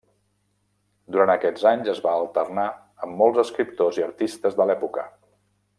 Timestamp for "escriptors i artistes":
3.47-4.63